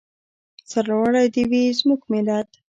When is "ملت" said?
2.11-2.47